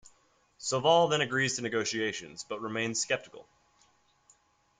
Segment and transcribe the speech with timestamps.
[0.59, 3.47] Soval then agrees to negotiations, but remains skeptical.